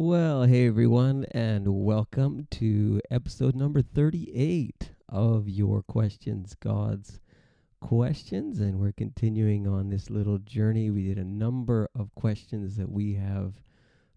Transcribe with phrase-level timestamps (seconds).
[0.00, 7.18] Well, hey everyone, and welcome to episode number 38 of Your Questions, God's
[7.80, 8.60] Questions.
[8.60, 10.88] And we're continuing on this little journey.
[10.88, 13.54] We did a number of questions that we have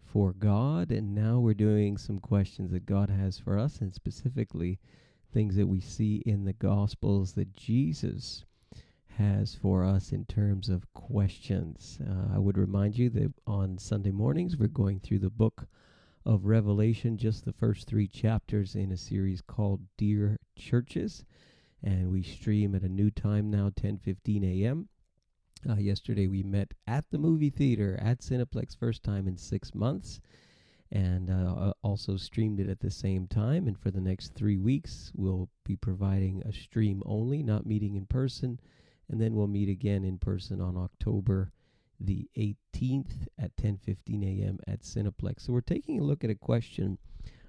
[0.03, 4.77] for God, and now we're doing some questions that God has for us, and specifically
[5.33, 8.45] things that we see in the Gospels that Jesus
[9.17, 11.99] has for us in terms of questions.
[12.05, 15.67] Uh, I would remind you that on Sunday mornings we're going through the book
[16.25, 21.25] of Revelation, just the first three chapters in a series called Dear Churches,
[21.83, 24.87] and we stream at a new time now, 10:15 a.m.
[25.69, 30.21] Uh, yesterday we met at the movie theater at Cineplex, first time in six months,
[30.91, 33.67] and uh, also streamed it at the same time.
[33.67, 38.05] And for the next three weeks, we'll be providing a stream only, not meeting in
[38.05, 38.59] person
[39.11, 41.51] and then we'll meet again in person on October
[41.99, 44.57] the 18th at 10:15 a.m.
[44.65, 45.41] at Cineplex.
[45.41, 46.97] So we're taking a look at a question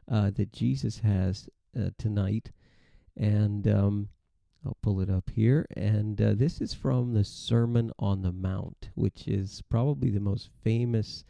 [0.08, 2.50] uh, that Jesus has uh, tonight,
[3.16, 4.08] and um,
[4.66, 5.64] I'll pull it up here.
[5.76, 10.50] And uh, this is from the Sermon on the Mount, which is probably the most
[10.62, 11.24] famous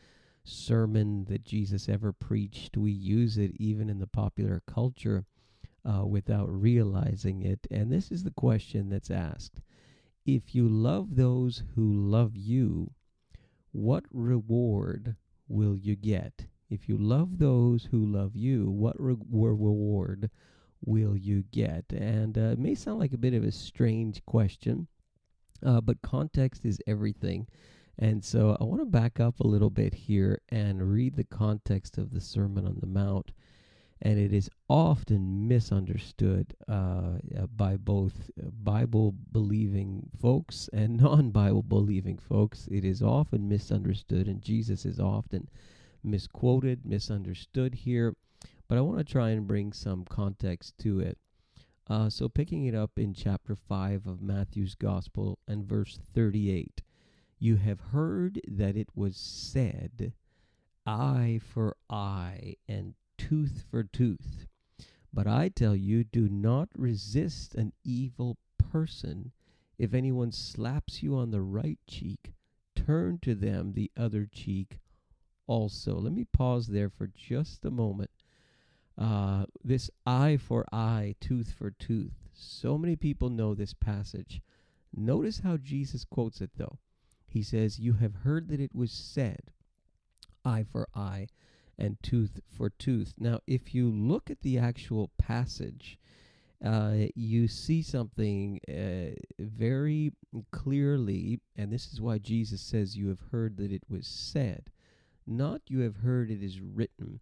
[0.45, 2.77] sermon that Jesus ever preached.
[2.77, 5.27] We use it even in the popular culture
[5.85, 7.67] uh, without realizing it.
[7.71, 9.61] And this is the question that's asked
[10.25, 12.93] if you love those who love you,
[13.73, 15.17] what reward
[15.49, 16.47] will you get?
[16.71, 20.31] If you love those who love you, what re- reward
[20.85, 21.85] will you get?
[21.93, 24.89] And uh, it may sound like a bit of a strange question,
[25.65, 27.47] uh, but context is everything.
[27.99, 31.99] And so I want to back up a little bit here and read the context
[31.99, 33.33] of the Sermon on the Mount
[34.05, 38.31] and it is often misunderstood uh, uh by both
[38.63, 42.69] Bible believing folks and non Bible believing folks.
[42.71, 45.49] It is often misunderstood, and Jesus is often
[46.03, 48.17] misquoted, misunderstood here.
[48.69, 51.19] But I want to try and bring some context to it.
[51.89, 56.81] Uh, so, picking it up in chapter 5 of Matthew's Gospel and verse 38,
[57.39, 60.13] you have heard that it was said,
[60.87, 64.47] eye for eye and tooth for tooth.
[65.13, 69.33] But I tell you, do not resist an evil person.
[69.79, 72.33] If anyone slaps you on the right cheek,
[72.75, 74.79] turn to them the other cheek
[75.47, 75.97] also.
[75.99, 78.11] Let me pause there for just a moment.
[78.97, 82.29] Uh, this eye for eye, tooth for tooth.
[82.33, 84.41] So many people know this passage.
[84.95, 86.79] Notice how Jesus quotes it, though.
[87.27, 89.53] He says, You have heard that it was said,
[90.45, 91.29] eye for eye
[91.83, 93.15] and tooth for tooth.
[93.19, 95.99] Now, if you look at the actual passage,
[96.65, 100.13] uh, you see something uh, very
[100.53, 104.71] clearly, and this is why Jesus says, You have heard that it was said,
[105.27, 107.19] not you have heard it is written.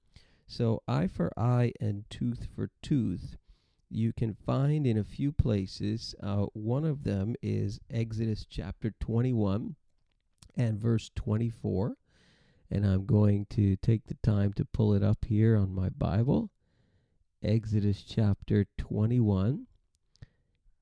[0.47, 3.39] So, eye for eye and tooth for tooth,
[3.89, 6.15] you can find in a few places.
[6.23, 9.77] Uh, one of them is Exodus chapter 21
[10.57, 11.97] and verse 24
[12.71, 16.51] and I'm going to take the time to pull it up here on my Bible.
[17.43, 19.67] Exodus chapter 21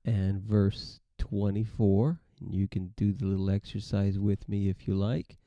[0.04, 2.20] and verse 24.
[2.40, 5.38] And you can do the little exercise with me if you like.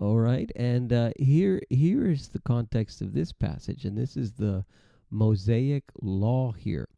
[0.00, 4.32] All right, and uh, here here is the context of this passage, and this is
[4.32, 4.64] the
[5.10, 6.88] Mosaic law here.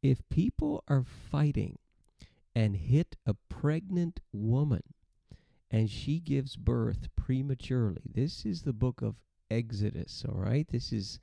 [0.00, 1.76] If people are fighting
[2.54, 4.82] and hit a pregnant woman,
[5.70, 8.02] and she gives birth prematurely.
[8.14, 9.16] This is the book of
[9.50, 10.66] Exodus, all right?
[10.68, 11.20] This is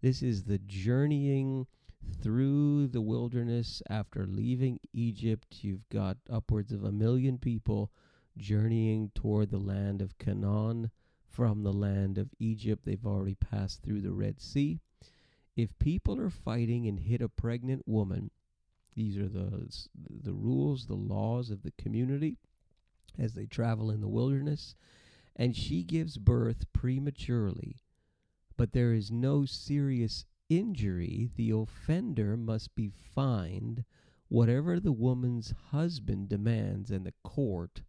[0.00, 1.66] this is the journeying
[2.20, 5.62] through the wilderness after leaving Egypt.
[5.62, 7.92] You've got upwards of a million people
[8.36, 10.90] journeying toward the land of Canaan
[11.28, 12.84] from the land of Egypt.
[12.84, 14.80] They've already passed through the Red Sea.
[15.54, 18.30] If people are fighting and hit a pregnant woman,
[18.94, 22.38] these are the the rules, the laws of the community
[23.18, 24.74] as they travel in the wilderness,
[25.36, 27.82] and she gives birth prematurely,
[28.56, 33.84] but there is no serious injury, the offender must be fined
[34.28, 37.82] whatever the woman's husband demands and the court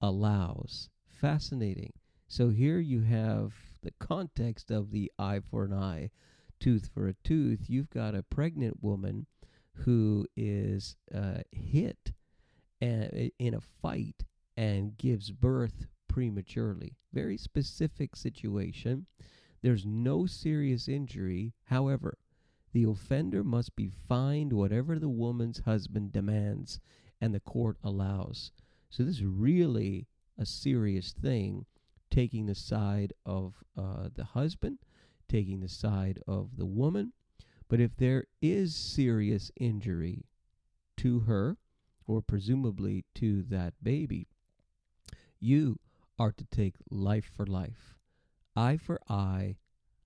[0.00, 0.88] allows.
[1.06, 1.92] Fascinating.
[2.26, 3.52] So here you have
[3.82, 6.10] the context of the eye for an eye,
[6.60, 7.66] tooth for a tooth.
[7.68, 9.26] You've got a pregnant woman
[9.72, 12.12] who is uh, hit
[12.82, 14.24] uh, in a fight
[14.58, 16.96] and gives birth prematurely.
[17.12, 19.06] Very specific situation.
[19.62, 21.54] There's no serious injury.
[21.66, 22.18] However,
[22.72, 26.80] the offender must be fined whatever the woman's husband demands
[27.20, 28.50] and the court allows.
[28.90, 31.64] So this is really a serious thing
[32.10, 34.78] taking the side of uh, the husband,
[35.28, 37.12] taking the side of the woman.
[37.68, 40.24] But if there is serious injury
[40.96, 41.58] to her,
[42.08, 44.26] or presumably to that baby,
[45.40, 45.78] you
[46.18, 47.94] are to take life for life,
[48.56, 49.56] eye for eye,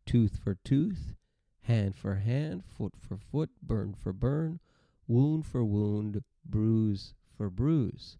[0.04, 1.14] tooth for tooth,
[1.62, 4.60] hand for hand, foot for foot, burn for burn,
[5.06, 8.18] wound for wound, bruise for bruise.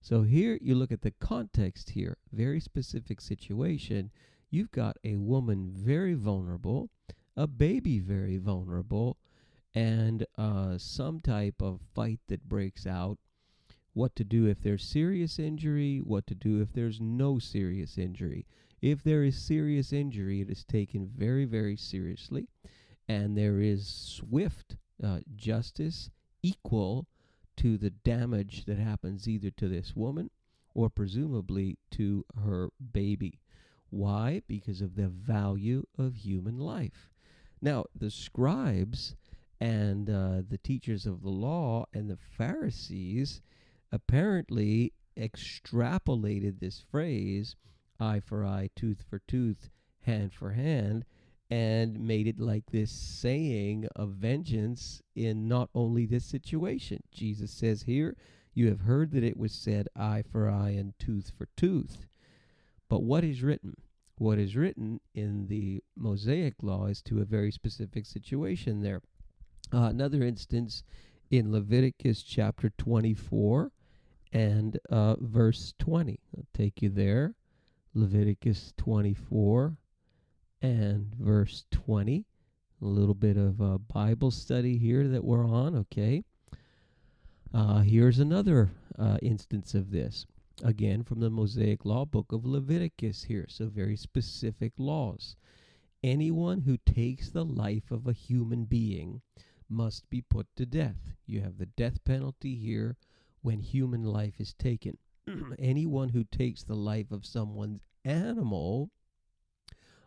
[0.00, 4.10] So here you look at the context here, very specific situation.
[4.50, 6.90] You've got a woman very vulnerable,
[7.36, 9.16] a baby very vulnerable,
[9.74, 13.18] and uh, some type of fight that breaks out.
[13.94, 18.46] What to do if there's serious injury, what to do if there's no serious injury.
[18.80, 22.48] If there is serious injury, it is taken very, very seriously,
[23.06, 26.10] and there is swift uh, justice
[26.42, 27.06] equal
[27.56, 30.30] to the damage that happens either to this woman
[30.74, 33.40] or presumably to her baby.
[33.90, 34.42] Why?
[34.48, 37.10] Because of the value of human life.
[37.60, 39.14] Now, the scribes
[39.60, 43.42] and uh, the teachers of the law and the Pharisees
[43.92, 47.54] apparently extrapolated this phrase
[48.00, 51.04] eye for eye, tooth for tooth, hand for hand,
[51.50, 57.02] and made it like this saying of vengeance in not only this situation.
[57.12, 58.16] Jesus says here,
[58.54, 62.06] You have heard that it was said, eye for eye and tooth for tooth.
[62.88, 63.76] But what is written?
[64.16, 69.02] What is written in the Mosaic law is to a very specific situation there.
[69.72, 70.82] Uh, another instance
[71.30, 73.72] in Leviticus chapter 24
[74.32, 76.18] and uh, verse 20.
[76.36, 77.34] I'll take you there.
[77.94, 79.76] Leviticus 24
[80.62, 82.24] and verse 20.
[82.80, 86.24] A little bit of a Bible study here that we're on, okay?
[87.52, 90.26] Uh, here's another uh, instance of this.
[90.64, 93.46] Again, from the Mosaic Law, book of Leviticus here.
[93.48, 95.36] So, very specific laws.
[96.02, 99.20] Anyone who takes the life of a human being
[99.68, 101.14] must be put to death.
[101.26, 102.96] You have the death penalty here
[103.42, 104.96] when human life is taken.
[105.28, 105.52] Mm-hmm.
[105.58, 108.90] Anyone who takes the life of someone's animal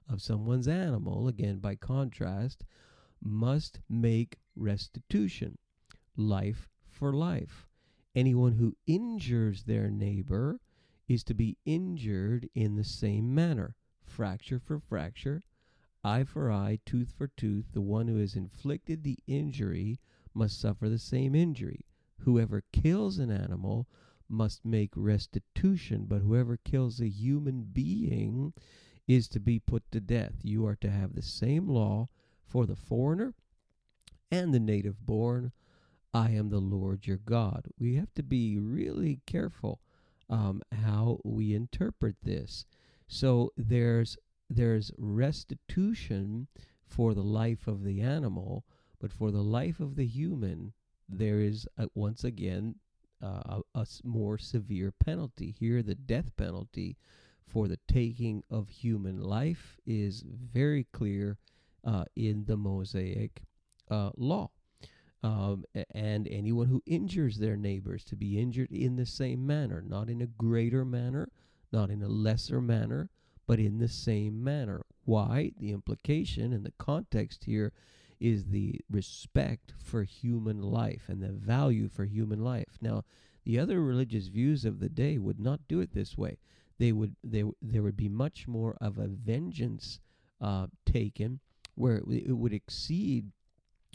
[0.07, 2.63] of someone's animal, again by contrast,
[3.21, 5.57] must make restitution,
[6.15, 7.67] life for life.
[8.13, 10.59] Anyone who injures their neighbor
[11.07, 15.43] is to be injured in the same manner, fracture for fracture,
[16.03, 17.65] eye for eye, tooth for tooth.
[17.73, 19.99] The one who has inflicted the injury
[20.33, 21.85] must suffer the same injury.
[22.25, 23.87] Whoever kills an animal
[24.27, 28.51] must make restitution, but whoever kills a human being
[29.07, 30.33] is to be put to death.
[30.41, 32.09] You are to have the same law
[32.43, 33.35] for the foreigner
[34.31, 35.51] and the native born.
[36.15, 37.67] I am the Lord your God.
[37.77, 39.79] We have to be really careful
[40.27, 42.65] um, how we interpret this.
[43.07, 44.17] So there's
[44.49, 46.47] there's restitution
[46.87, 48.65] for the life of the animal,
[48.99, 50.73] but for the life of the human,
[51.07, 52.75] there is once again
[53.23, 55.55] uh, a, a more severe penalty.
[55.57, 56.97] Here, the death penalty
[57.47, 61.37] for the taking of human life is very clear
[61.83, 63.43] uh, in the Mosaic
[63.89, 64.49] uh, law.
[65.23, 70.09] Um, and anyone who injures their neighbors to be injured in the same manner, not
[70.09, 71.29] in a greater manner,
[71.71, 73.09] not in a lesser manner,
[73.47, 74.83] but in the same manner.
[75.03, 75.51] Why?
[75.59, 77.73] The implication and the context here
[78.25, 82.77] is the respect for human life and the value for human life.
[82.81, 83.03] Now,
[83.43, 86.37] the other religious views of the day would not do it this way
[86.77, 89.99] they would they there would be much more of a vengeance
[90.41, 91.39] uh, taken
[91.75, 93.31] where it, would exceed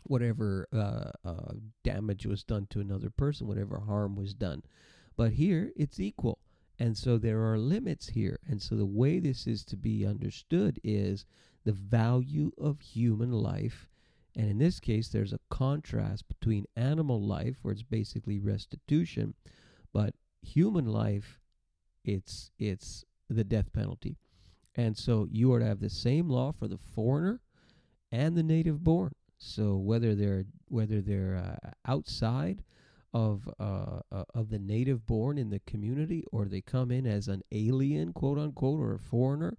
[0.04, 4.62] whatever uh, uh, damage was done to another person, whatever harm was done.
[5.16, 6.38] But here it's equal.
[6.78, 8.38] And so there are limits here.
[8.48, 11.26] And so the way this is to be understood is
[11.64, 13.89] the value of human life.
[14.36, 19.34] And in this case, there's a contrast between animal life, where it's basically restitution,
[19.92, 21.40] but human life
[22.04, 24.16] it's it's the death penalty.
[24.74, 27.40] And so you are to have the same law for the foreigner
[28.10, 29.12] and the native born.
[29.38, 32.62] So whether they're whether they're uh, outside
[33.12, 37.28] of uh, uh, of the native born in the community or they come in as
[37.28, 39.56] an alien, quote unquote, or a foreigner,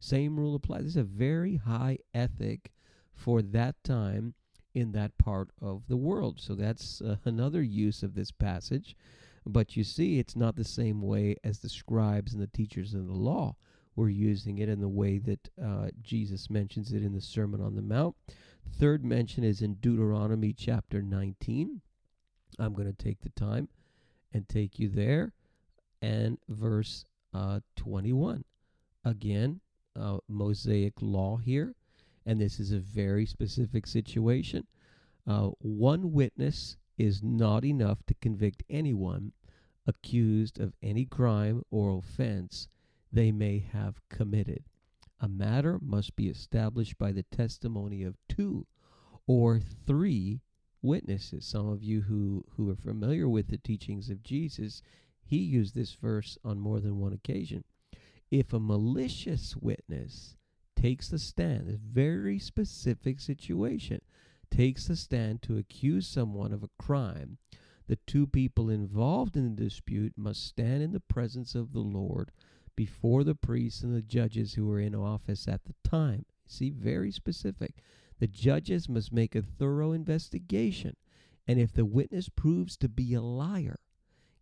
[0.00, 0.82] same rule applies.
[0.82, 2.72] This is a very high ethic
[3.14, 4.34] for that time
[4.74, 6.40] in that part of the world.
[6.40, 8.96] So that's uh, another use of this passage.
[9.46, 13.06] But you see, it's not the same way as the scribes and the teachers of
[13.06, 13.56] the law
[13.94, 17.76] were using it in the way that uh, Jesus mentions it in the Sermon on
[17.76, 18.16] the Mount.
[18.78, 21.80] Third mention is in Deuteronomy chapter 19.
[22.58, 23.68] I'm going to take the time
[24.32, 25.32] and take you there.
[26.02, 28.44] And verse uh, 21.
[29.04, 29.60] again,
[29.96, 31.74] uh, Mosaic law here,
[32.26, 34.66] and this is a very specific situation.
[35.26, 39.32] Uh, one witness is not enough to convict anyone
[39.86, 42.68] accused of any crime or offense
[43.12, 44.64] they may have committed.
[45.20, 48.66] A matter must be established by the testimony of two
[49.26, 50.40] or three
[50.82, 51.46] witnesses.
[51.46, 54.82] Some of you who, who are familiar with the teachings of Jesus,
[55.22, 57.64] he used this verse on more than one occasion.
[58.30, 60.36] If a malicious witness
[60.84, 64.02] takes the stand, a very specific situation,
[64.50, 67.38] takes the stand to accuse someone of a crime,
[67.86, 72.30] the two people involved in the dispute must stand in the presence of the Lord
[72.76, 76.26] before the priests and the judges who were in office at the time.
[76.46, 77.76] See, very specific.
[78.18, 80.96] The judges must make a thorough investigation,
[81.48, 83.78] and if the witness proves to be a liar,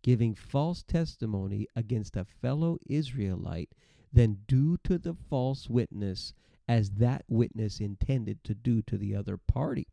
[0.01, 3.69] giving false testimony against a fellow Israelite,
[4.13, 6.33] then do to the false witness
[6.67, 9.87] as that witness intended to do to the other party.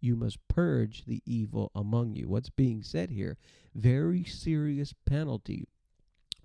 [0.00, 2.28] You must purge the evil among you.
[2.28, 3.36] What's being said here?
[3.74, 5.66] Very serious penalty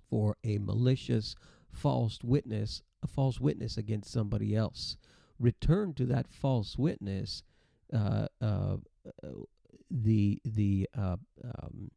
[0.08, 1.34] for a malicious
[1.72, 4.96] false witness, a false witness against somebody else.
[5.38, 7.42] Return to that false witness
[7.92, 8.76] uh, uh,
[9.90, 11.90] the the uh, um,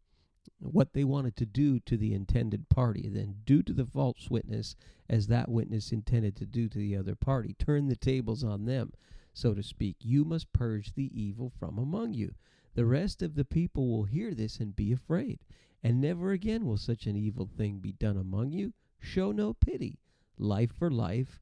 [0.59, 4.75] what they wanted to do to the intended party, then do to the false witness
[5.09, 7.53] as that witness intended to do to the other party.
[7.53, 8.91] Turn the tables on them,
[9.33, 9.97] so to speak.
[9.99, 12.33] You must purge the evil from among you.
[12.73, 15.39] The rest of the people will hear this and be afraid,
[15.83, 18.73] and never again will such an evil thing be done among you.
[18.99, 19.99] Show no pity.
[20.37, 21.39] Life for life,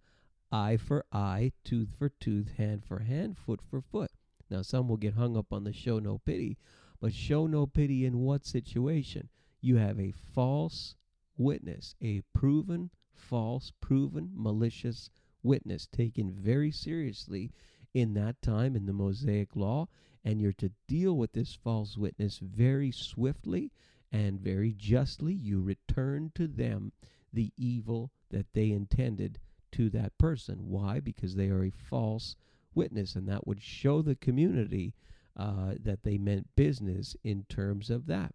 [0.52, 4.12] eye for eye, tooth for tooth, hand for hand, foot for foot.
[4.50, 6.58] Now, some will get hung up on the show no pity,
[7.06, 9.30] but show no pity in what situation?
[9.62, 10.96] You have a false
[11.38, 15.12] witness, a proven false, proven malicious
[15.44, 17.52] witness taken very seriously
[17.94, 19.88] in that time in the Mosaic law,
[20.24, 23.72] and you're to deal with this false witness very swiftly
[24.12, 25.36] and very justly.
[25.36, 26.92] You return to them
[27.32, 29.38] the evil that they intended
[29.74, 30.70] to that person.
[30.70, 31.02] Why?
[31.02, 32.36] Because they are a false
[32.74, 34.96] witness, and that would show the community
[35.36, 38.34] uh, that they meant business in terms of that.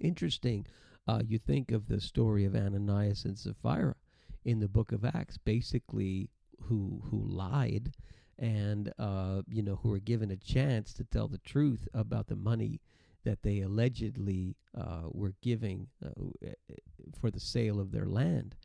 [0.00, 0.66] Interesting.
[1.06, 3.96] Uh, you think of the story of Ananias and Sapphira
[4.44, 7.92] in the book of Acts, basically who who lied
[8.38, 12.36] and uh, you know who were given a chance to tell the truth about the
[12.36, 12.80] money
[13.24, 16.10] that they allegedly uh, were giving uh,
[17.20, 18.56] for the sale of their land.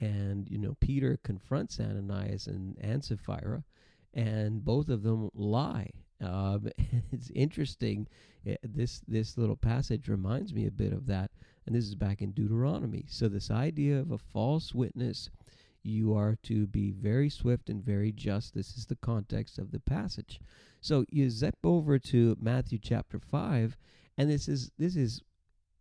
[0.00, 3.64] And you know Peter confronts Ananias and, and Sapphira,
[4.12, 5.90] and both of them lie
[6.20, 6.68] um,
[7.12, 8.06] it's interesting.
[8.46, 11.30] Eh, this this little passage reminds me a bit of that,
[11.66, 13.04] and this is back in Deuteronomy.
[13.08, 15.30] So this idea of a false witness,
[15.82, 18.54] you are to be very swift and very just.
[18.54, 20.40] This is the context of the passage.
[20.80, 23.76] So you zip over to Matthew chapter five,
[24.16, 25.22] and this is this is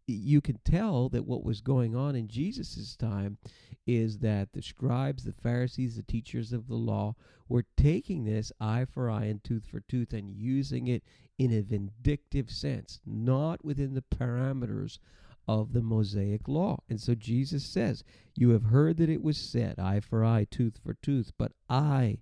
[0.08, 3.38] you can tell that what was going on in Jesus' time
[3.86, 7.16] is that the scribes, the Pharisees, the teachers of the law
[7.50, 11.04] were taking this eye for eye and tooth for tooth and using it
[11.38, 15.00] in a vindictive sense, not within the parameters
[15.48, 16.80] of the Mosaic law.
[16.90, 18.04] And so Jesus says,
[18.36, 22.20] You have heard that it was said, eye for eye, tooth for tooth, but I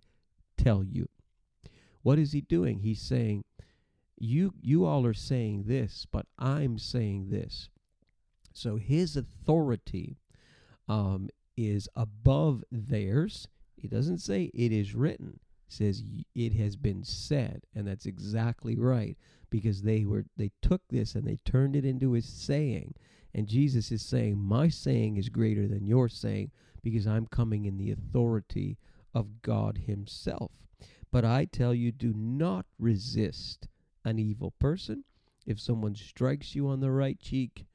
[0.57, 1.09] tell you.
[2.03, 2.79] What is he doing?
[2.79, 3.43] He's saying,
[4.21, 7.69] you you all are saying this, but I'm saying this.
[8.53, 10.19] So his authority
[10.87, 13.47] um, is above theirs.
[13.75, 15.39] He doesn't say it is written.
[15.67, 16.03] He says
[16.35, 19.17] it has been said, and that's exactly right
[19.49, 22.93] because they were they took this and they turned it into his saying.
[23.33, 26.51] And Jesus is saying, My saying is greater than your saying
[26.83, 28.77] because I'm coming in the authority
[29.13, 30.51] of God Himself.
[31.11, 33.67] But I tell you, do not resist
[34.03, 35.03] an evil person.
[35.45, 37.65] If someone strikes you on the right cheek,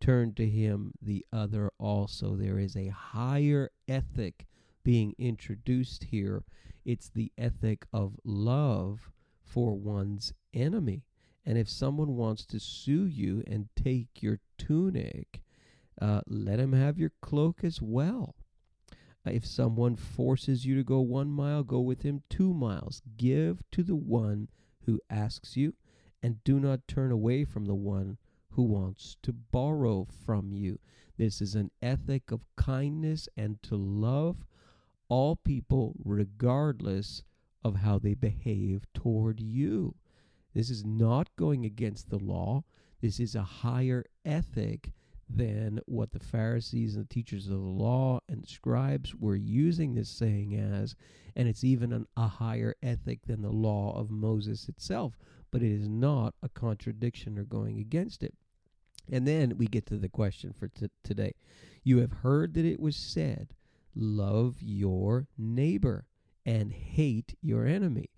[0.00, 2.34] turn to him the other also.
[2.34, 4.46] There is a higher ethic
[4.82, 6.44] being introduced here.
[6.84, 9.10] It's the ethic of love
[9.42, 11.04] for one's enemy.
[11.44, 15.42] And if someone wants to sue you and take your tunic,
[16.00, 18.34] uh, let him have your cloak as well.
[19.26, 23.02] Uh, if someone forces you to go one mile, go with him two miles.
[23.16, 24.48] Give to the one
[24.86, 25.74] who asks you,
[26.22, 28.18] and do not turn away from the one
[28.50, 30.78] who wants to borrow from you.
[31.16, 34.44] This is an ethic of kindness and to love
[35.08, 37.22] all people regardless
[37.62, 39.94] of how they behave toward you.
[40.54, 42.64] This is not going against the law.
[43.00, 44.92] This is a higher ethic
[45.32, 50.08] than what the Pharisees and the teachers of the law and scribes were using this
[50.08, 50.96] saying as,
[51.36, 55.16] and it's even an, a higher ethic than the law of Moses itself,
[55.50, 58.34] but it is not a contradiction or going against it.
[59.10, 61.34] And then we get to the question for t- today.
[61.82, 63.54] You have heard that it was said,
[63.94, 66.06] Love your neighbor
[66.46, 68.10] and hate your enemy.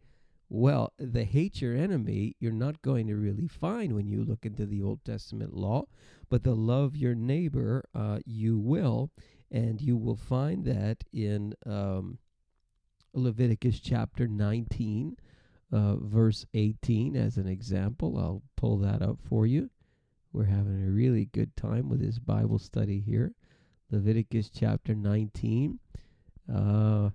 [0.55, 4.67] Well, the hate your enemy, you're not going to really find when you look into
[4.67, 5.87] the Old Testament law,
[6.29, 9.11] but the love your neighbor, uh, you will.
[9.51, 12.19] And you will find that in um,
[13.15, 15.17] Leviticus chapter 19,
[15.73, 18.19] uh, verse 18, as an example.
[18.19, 19.71] I'll pull that up for you.
[20.35, 23.33] We're having a really good time with this Bible study here.
[23.91, 25.79] Leviticus chapter 19.
[26.55, 27.09] Uh,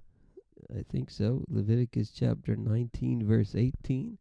[0.76, 1.44] I think so.
[1.50, 4.18] Leviticus chapter 19, verse 18.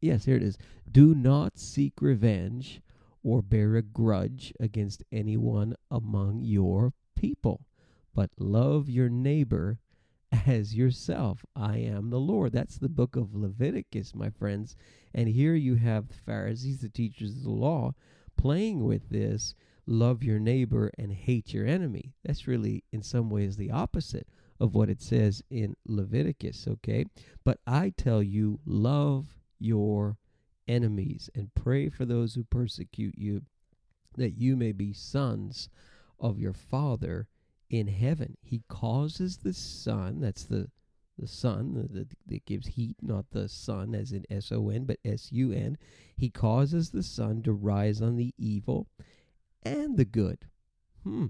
[0.00, 0.58] Yes, here it is.
[0.90, 2.80] Do not seek revenge
[3.22, 7.66] or bear a grudge against anyone among your people,
[8.14, 9.78] but love your neighbor
[10.46, 11.44] as yourself.
[11.56, 12.52] I am the Lord.
[12.52, 14.76] That's the book of Leviticus, my friends.
[15.12, 17.94] And here you have the Pharisees, the teachers of the law,
[18.36, 19.54] playing with this
[19.86, 22.12] love your neighbor and hate your enemy.
[22.24, 24.28] That's really, in some ways, the opposite
[24.60, 27.04] of what it says in Leviticus, okay?
[27.44, 29.26] But I tell you, love
[29.58, 30.18] your
[30.66, 33.42] enemies and pray for those who persecute you,
[34.16, 35.68] that you may be sons
[36.20, 37.28] of your Father
[37.70, 38.36] in heaven.
[38.42, 40.70] He causes the sun, that's the
[41.18, 45.32] the sun that, gives heat, not the sun as in S O N, but S
[45.32, 45.76] U N.
[46.16, 48.86] He causes the sun to rise on the evil
[49.64, 50.46] and the good.
[51.02, 51.26] Hmm.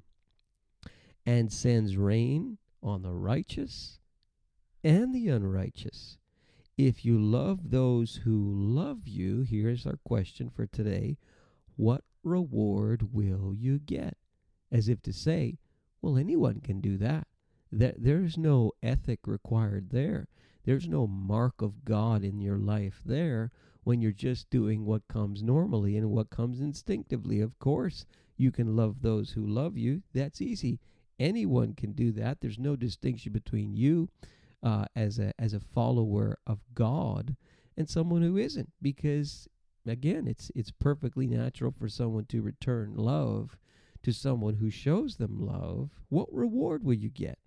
[1.24, 3.98] And sends rain on the righteous
[4.84, 6.18] and the unrighteous.
[6.76, 11.16] If you love those who love you, here's our question for today
[11.76, 14.16] what reward will you get?
[14.70, 15.58] As if to say,
[16.02, 17.26] well, anyone can do that.
[17.70, 20.28] There, there's no ethic required there.
[20.64, 23.50] There's no mark of God in your life there
[23.84, 27.40] when you're just doing what comes normally and what comes instinctively.
[27.40, 28.04] Of course,
[28.36, 30.02] you can love those who love you.
[30.12, 30.78] That's easy.
[31.18, 32.40] Anyone can do that.
[32.40, 34.08] There's no distinction between you
[34.62, 37.36] uh, as a as a follower of God
[37.76, 39.48] and someone who isn't, because
[39.86, 43.56] again, it's it's perfectly natural for someone to return love
[44.02, 45.90] to someone who shows them love.
[46.08, 47.38] What reward will you get?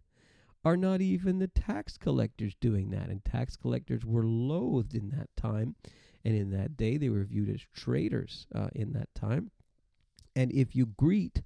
[0.63, 3.09] Are not even the tax collectors doing that?
[3.09, 5.75] And tax collectors were loathed in that time,
[6.23, 9.49] and in that day they were viewed as traitors uh, in that time.
[10.35, 11.41] And if you greet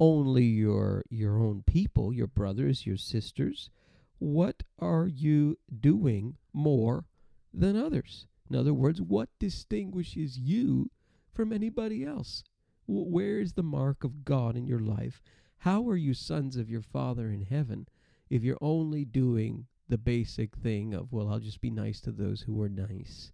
[0.00, 3.70] only your your own people, your brothers, your sisters,
[4.18, 7.04] what are you doing more
[7.52, 8.26] than others?
[8.48, 10.90] In other words, what distinguishes you
[11.32, 12.42] from anybody else?
[12.86, 15.22] Where is the mark of God in your life?
[15.58, 17.86] How are you sons of your Father in heaven
[18.28, 22.42] if you're only doing the basic thing of, well, I'll just be nice to those
[22.42, 23.32] who are nice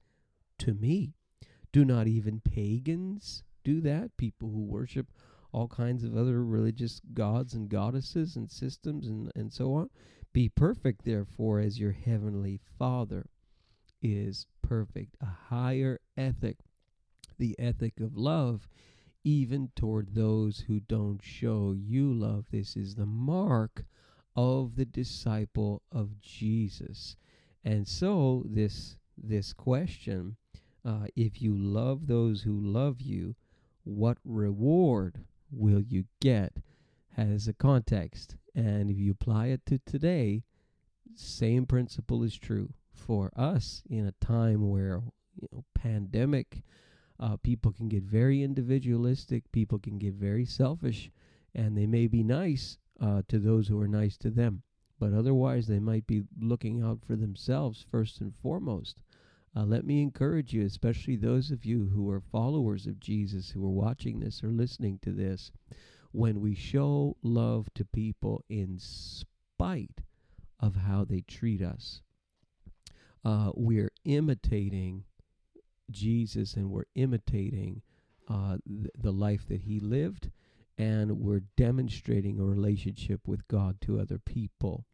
[0.59, 1.15] to me?
[1.73, 4.17] Do not even pagans do that?
[4.17, 5.07] People who worship
[5.57, 9.89] all kinds of other religious gods and goddesses and systems and, and so on.
[10.35, 13.25] Be perfect, therefore, as your heavenly Father
[14.03, 15.17] is perfect.
[15.23, 16.59] A higher ethic,
[17.39, 18.69] the ethic of love,
[19.25, 22.45] even toward those who don't show you love.
[22.51, 23.87] This is the mark
[24.37, 27.17] of the disciple of Jesus.
[27.65, 30.37] And so this this question,
[30.85, 33.35] uh, if you love those who love you,
[33.85, 36.59] what reward will you get
[37.17, 38.37] has a context.
[38.55, 40.45] And if you apply it to today,
[41.15, 45.03] same principle is true for us in a time where
[45.35, 46.63] you know pandemic
[47.19, 51.11] uh, people can get very individualistic people can get very selfish
[51.55, 54.63] and they may be nice uh, to those who are nice to them
[54.99, 58.97] but otherwise they might be looking out for themselves first and foremost
[59.57, 63.65] uh, let me encourage you especially those of you who are followers of jesus who
[63.65, 65.51] are watching this or listening to this
[66.17, 70.01] when we show love to people in spite
[70.59, 72.01] of how they treat us,
[73.25, 75.05] uh, we're imitating
[75.91, 77.83] Jesus and we're imitating
[78.29, 80.31] uh, th- the life that he lived,
[80.79, 84.87] and we're demonstrating a relationship with God to other people.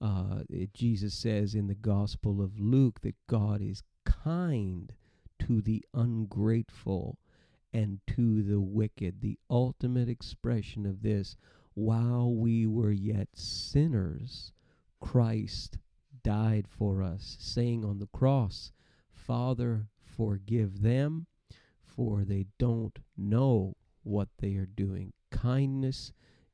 [0.00, 3.82] Uh, it, Jesus says in the Gospel of Luke that God is
[4.22, 4.92] kind
[5.38, 7.18] to the ungrateful
[7.72, 9.20] and to the wicked.
[9.20, 11.36] The ultimate expression of this,
[11.74, 14.52] while we were yet sinners,
[15.00, 15.78] Christ
[16.22, 18.72] died for us, saying on the cross,
[19.12, 21.26] Father, forgive them,
[21.82, 25.12] for they don't know what they are doing.
[25.30, 26.12] Kindness,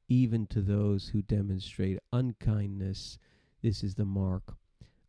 [0.08, 3.18] even to those who demonstrate unkindness.
[3.62, 4.56] This is the mark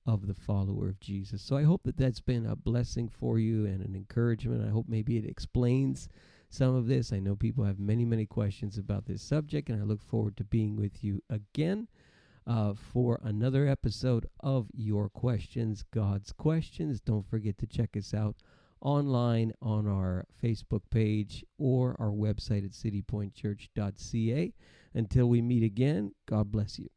[0.08, 1.41] of the follower of Jesus.
[1.41, 4.65] So I hope that that's been a blessing for you and an encouragement.
[4.65, 6.08] I hope maybe it explains
[6.50, 7.12] some of this.
[7.12, 10.46] I know people have many, many questions about this subject, and I look forward to
[10.46, 11.89] being with you again
[12.48, 17.02] uh, for another episode of Your Questions, God's Questions.
[17.02, 18.38] Don't forget to check us out
[18.80, 24.54] online on our Facebook page or our website at citypointchurch.ca.
[24.93, 26.97] Until we meet again, God bless you.